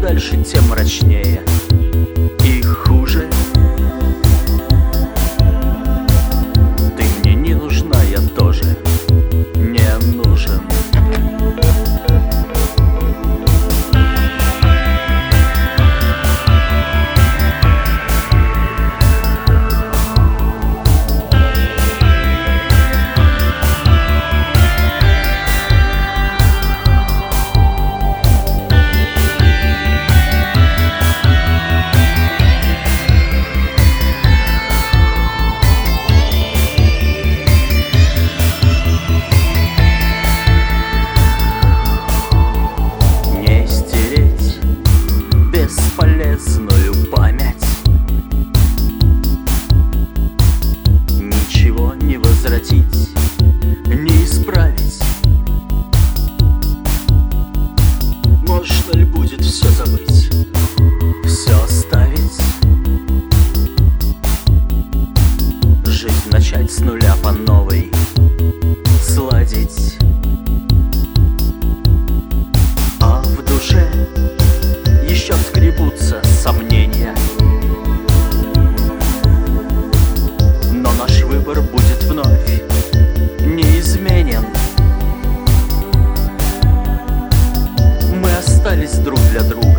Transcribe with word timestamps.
дальше, 0.00 0.42
тем 0.42 0.68
мрачнее 0.68 1.42
будет 59.10 59.40
все 59.44 59.68
забыть, 59.68 60.30
друг 89.02 89.18
для 89.30 89.42
друга 89.42 89.69